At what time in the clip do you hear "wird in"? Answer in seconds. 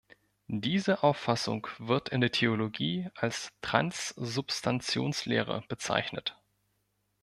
1.77-2.21